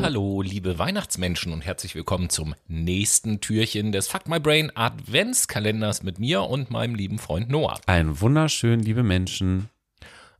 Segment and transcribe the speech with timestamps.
[0.00, 6.18] Hallo, liebe Weihnachtsmenschen und herzlich willkommen zum nächsten Türchen des Fuck My Brain Adventskalenders mit
[6.18, 7.80] mir und meinem lieben Freund Noah.
[7.86, 9.68] Ein wunderschön, liebe Menschen.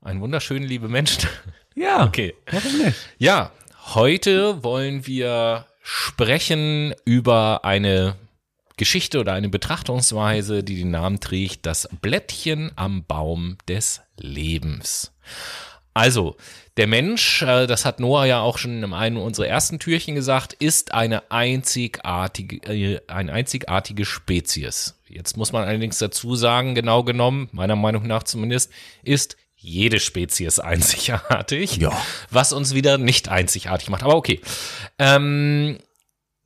[0.02, 1.28] Ein wunderschön, liebe Menschen.
[1.74, 2.34] Ja, Okay.
[2.50, 2.96] warum nicht?
[3.18, 3.52] Ja,
[3.94, 8.16] heute wollen wir sprechen über eine
[8.76, 15.12] Geschichte oder eine Betrachtungsweise, die den Namen trägt, das Blättchen am Baum des Lebens.
[15.94, 16.36] Also,
[16.76, 20.52] der Mensch, äh, das hat Noah ja auch schon in einem unserer ersten Türchen gesagt,
[20.52, 24.94] ist eine einzigartige, äh, eine einzigartige Spezies.
[25.08, 28.70] Jetzt muss man allerdings dazu sagen, genau genommen, meiner Meinung nach zumindest,
[29.02, 31.92] ist jede Spezies einzigartig, Ja.
[32.30, 34.02] was uns wieder nicht einzigartig macht.
[34.02, 34.40] Aber okay.
[34.98, 35.78] Ähm,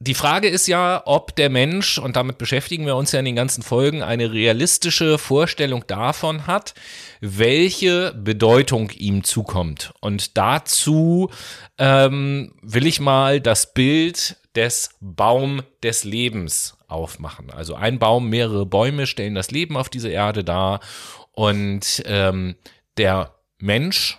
[0.00, 3.36] die Frage ist ja, ob der Mensch, und damit beschäftigen wir uns ja in den
[3.36, 6.74] ganzen Folgen, eine realistische Vorstellung davon hat,
[7.20, 9.92] welche Bedeutung ihm zukommt.
[10.00, 11.30] Und dazu
[11.78, 17.52] ähm, will ich mal das Bild des Baum des Lebens aufmachen.
[17.52, 20.80] Also ein Baum, mehrere Bäume stellen das Leben auf dieser Erde dar.
[21.30, 22.56] Und ähm,
[22.96, 24.18] der Mensch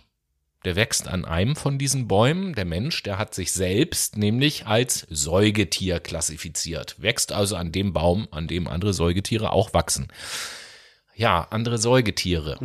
[0.65, 2.55] der wächst an einem von diesen Bäumen.
[2.55, 6.95] Der Mensch, der hat sich selbst nämlich als Säugetier klassifiziert.
[7.01, 10.07] Wächst also an dem Baum, an dem andere Säugetiere auch wachsen.
[11.15, 12.57] Ja, andere Säugetiere.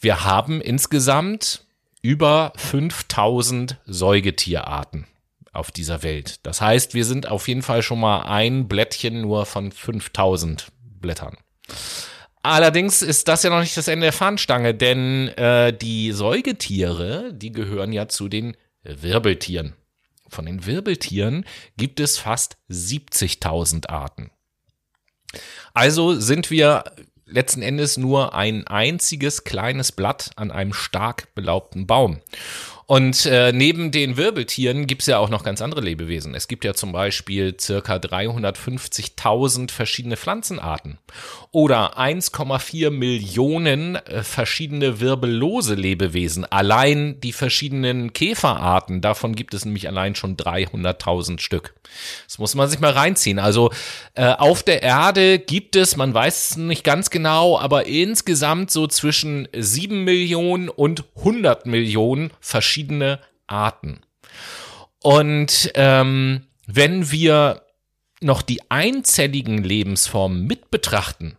[0.00, 1.64] Wir haben insgesamt
[2.02, 5.06] über 5000 Säugetierarten
[5.52, 6.40] auf dieser Welt.
[6.44, 10.68] Das heißt, wir sind auf jeden Fall schon mal ein Blättchen nur von 5000
[11.00, 11.36] Blättern.
[12.42, 17.52] Allerdings ist das ja noch nicht das Ende der Fahnenstange, denn äh, die Säugetiere, die
[17.52, 19.74] gehören ja zu den Wirbeltieren.
[20.28, 21.44] Von den Wirbeltieren
[21.76, 24.30] gibt es fast 70.000 Arten.
[25.72, 26.84] Also sind wir
[27.26, 32.20] letzten Endes nur ein einziges kleines Blatt an einem stark belaubten Baum.
[32.86, 36.34] Und äh, neben den Wirbeltieren gibt es ja auch noch ganz andere Lebewesen.
[36.34, 40.98] Es gibt ja zum Beispiel circa 350.000 verschiedene Pflanzenarten
[41.52, 46.44] oder 1,4 Millionen äh, verschiedene wirbellose Lebewesen.
[46.44, 51.74] Allein die verschiedenen Käferarten, davon gibt es nämlich allein schon 300.000 Stück.
[52.26, 53.38] Das muss man sich mal reinziehen.
[53.38, 53.70] Also
[54.14, 58.86] äh, auf der Erde gibt es, man weiß es nicht ganz genau, aber insgesamt so
[58.86, 62.71] zwischen 7 Millionen und 100 Millionen verschiedene
[63.46, 64.00] Arten.
[65.02, 67.62] Und ähm, wenn wir
[68.20, 71.36] noch die einzelligen Lebensformen mit betrachten,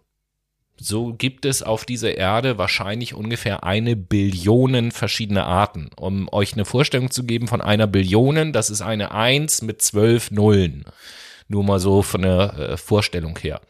[0.78, 5.90] so gibt es auf dieser Erde wahrscheinlich ungefähr eine Billion verschiedene Arten.
[5.96, 10.32] Um euch eine Vorstellung zu geben von einer Billion, das ist eine Eins mit zwölf
[10.32, 10.84] Nullen.
[11.48, 13.62] Nur mal so von der äh, Vorstellung her.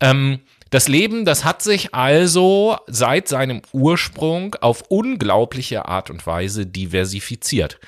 [0.00, 6.66] Ähm, das Leben, das hat sich also seit seinem Ursprung auf unglaubliche Art und Weise
[6.66, 7.78] diversifiziert.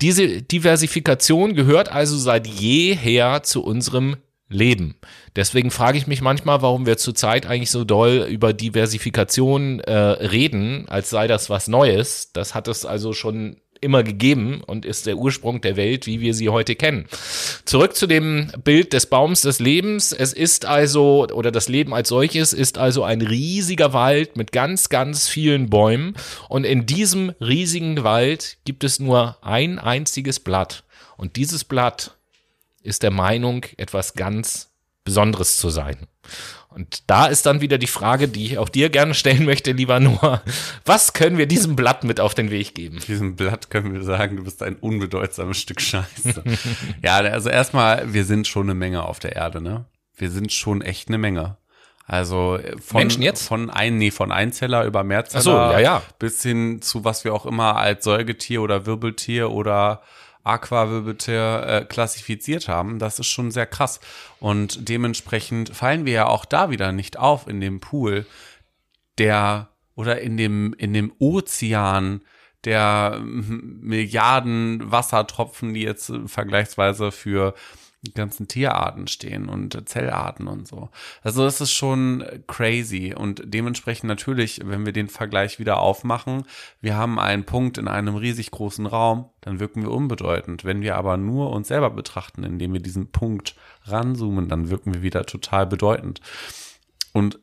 [0.00, 4.16] Diese Diversifikation gehört also seit jeher zu unserem
[4.48, 4.96] Leben.
[5.36, 10.88] Deswegen frage ich mich manchmal, warum wir zurzeit eigentlich so doll über Diversifikation äh, reden,
[10.88, 12.32] als sei das was Neues.
[12.32, 16.34] Das hat es also schon immer gegeben und ist der Ursprung der Welt, wie wir
[16.34, 17.06] sie heute kennen.
[17.64, 20.12] Zurück zu dem Bild des Baums des Lebens.
[20.12, 24.88] Es ist also, oder das Leben als solches ist also ein riesiger Wald mit ganz,
[24.88, 26.14] ganz vielen Bäumen.
[26.48, 30.84] Und in diesem riesigen Wald gibt es nur ein einziges Blatt.
[31.16, 32.16] Und dieses Blatt
[32.82, 34.70] ist der Meinung, etwas ganz
[35.04, 36.06] Besonderes zu sein.
[36.70, 39.98] Und da ist dann wieder die Frage, die ich auch dir gerne stellen möchte, lieber
[39.98, 40.42] Noah.
[40.84, 43.00] Was können wir diesem Blatt mit auf den Weg geben?
[43.08, 46.44] Diesem Blatt können wir sagen, du bist ein unbedeutsames Stück Scheiße.
[47.02, 49.84] ja, also erstmal, wir sind schon eine Menge auf der Erde, ne?
[50.16, 51.56] Wir sind schon echt eine Menge.
[52.06, 53.46] Also äh, von, Menschen jetzt?
[53.46, 56.02] von ein, nee, von Einzeller über Mehrzeller Ach so, ja, ja.
[56.18, 60.02] bis hin zu was wir auch immer als Säugetier oder Wirbeltier oder
[60.44, 62.98] Aquawirbeltier äh, klassifiziert haben.
[62.98, 64.00] Das ist schon sehr krass.
[64.38, 68.26] Und dementsprechend fallen wir ja auch da wieder nicht auf in dem Pool
[69.18, 72.22] der oder in dem, in dem Ozean
[72.64, 77.54] der mm, Milliarden Wassertropfen, die jetzt äh, vergleichsweise für
[78.14, 80.88] ganzen Tierarten stehen und Zellarten und so.
[81.22, 86.44] Also das ist schon crazy und dementsprechend natürlich, wenn wir den Vergleich wieder aufmachen,
[86.80, 90.64] wir haben einen Punkt in einem riesig großen Raum, dann wirken wir unbedeutend.
[90.64, 93.54] Wenn wir aber nur uns selber betrachten, indem wir diesen Punkt
[93.84, 96.20] ranzoomen, dann wirken wir wieder total bedeutend.
[97.12, 97.38] Und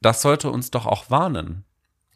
[0.00, 1.64] das sollte uns doch auch warnen.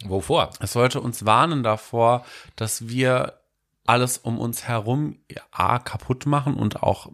[0.06, 0.50] Wovor?
[0.60, 2.24] Es sollte uns warnen davor,
[2.56, 3.40] dass wir
[3.86, 5.18] alles um uns herum
[5.50, 7.10] A, kaputt machen und auch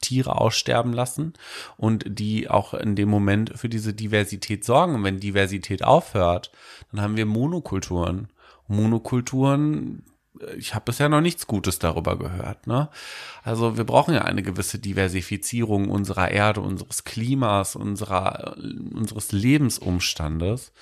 [0.00, 1.34] Tiere aussterben lassen
[1.76, 4.94] und die auch in dem Moment für diese Diversität sorgen.
[4.96, 6.50] Und wenn Diversität aufhört,
[6.90, 8.28] dann haben wir Monokulturen.
[8.68, 10.04] Monokulturen,
[10.56, 12.66] ich habe bisher noch nichts Gutes darüber gehört.
[12.66, 12.88] Ne?
[13.42, 20.72] Also wir brauchen ja eine gewisse Diversifizierung unserer Erde, unseres Klimas, unserer, unseres Lebensumstandes.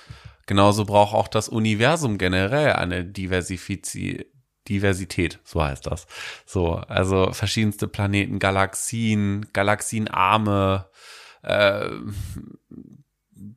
[0.45, 4.25] Genauso braucht auch das Universum generell eine Diversifizierung
[4.69, 6.07] Diversität, so heißt das.
[6.45, 10.85] So, also verschiedenste Planeten, Galaxien, Galaxienarme,
[11.43, 11.89] äh,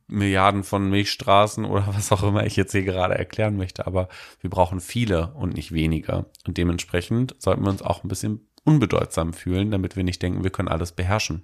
[0.07, 4.07] Milliarden von Milchstraßen oder was auch immer ich jetzt hier gerade erklären möchte, aber
[4.41, 6.25] wir brauchen viele und nicht weniger.
[6.47, 10.51] Und dementsprechend sollten wir uns auch ein bisschen unbedeutsam fühlen, damit wir nicht denken, wir
[10.51, 11.43] können alles beherrschen.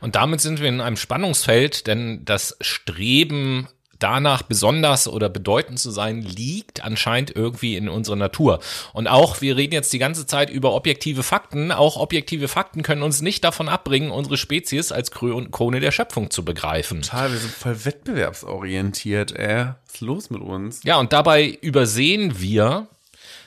[0.00, 3.68] Und damit sind wir in einem Spannungsfeld, denn das Streben
[3.98, 8.60] danach besonders oder bedeutend zu sein, liegt anscheinend irgendwie in unserer Natur.
[8.92, 13.02] Und auch, wir reden jetzt die ganze Zeit über objektive Fakten, auch objektive Fakten können
[13.02, 17.02] uns nicht davon abbringen, unsere Spezies als Krone der Schöpfung zu begreifen.
[17.02, 19.66] Total, wir sind voll wettbewerbsorientiert, ey.
[19.86, 20.82] Was ist los mit uns?
[20.84, 22.88] Ja, und dabei übersehen wir,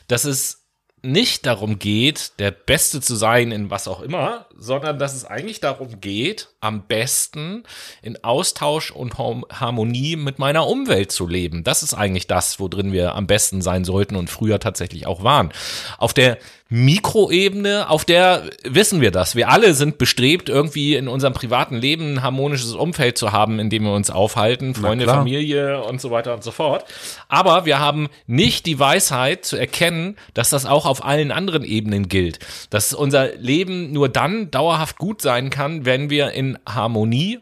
[0.08, 0.60] dass es
[1.02, 5.60] nicht darum geht, der Beste zu sein in was auch immer, sondern dass es eigentlich
[5.60, 7.64] darum geht, am besten
[8.02, 11.64] in Austausch und Harmonie mit meiner Umwelt zu leben.
[11.64, 15.52] Das ist eigentlich das, worin wir am besten sein sollten und früher tatsächlich auch waren.
[15.98, 16.38] Auf der
[16.72, 19.36] Mikroebene, auf der wissen wir das.
[19.36, 23.72] Wir alle sind bestrebt, irgendwie in unserem privaten Leben ein harmonisches Umfeld zu haben, in
[23.72, 26.86] dem wir uns aufhalten, Freunde, Familie und so weiter und so fort.
[27.28, 32.10] Aber wir haben nicht die Weisheit zu erkennen, dass das auch auf allen anderen Ebenen
[32.10, 32.40] gilt.
[32.70, 37.40] Dass unser Leben nur dann dauerhaft gut sein kann, wenn wir in Harmonie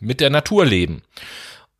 [0.00, 1.02] mit der Natur leben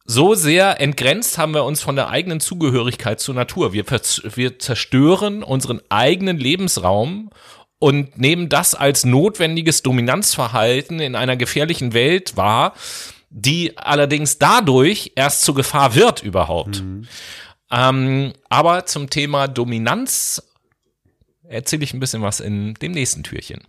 [0.06, 3.72] so sehr entgrenzt haben wir uns von der eigenen Zugehörigkeit zur Natur.
[3.72, 7.30] Wir, wir zerstören unseren eigenen Lebensraum
[7.78, 12.74] und nehmen das als notwendiges Dominanzverhalten in einer gefährlichen Welt wahr,
[13.30, 16.82] die allerdings dadurch erst zur Gefahr wird überhaupt.
[16.82, 17.08] Mhm.
[17.70, 20.40] Ähm, aber zum Thema Dominanz
[21.48, 23.62] erzähle ich ein bisschen was in dem nächsten Türchen.